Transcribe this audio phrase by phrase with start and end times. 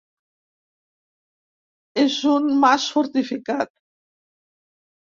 [2.05, 3.75] És un mas fortificat.